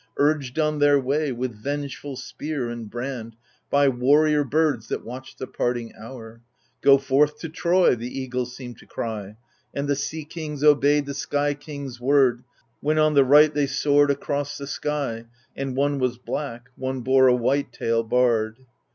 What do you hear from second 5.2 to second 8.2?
the parting hour. Go forth to Troy^ the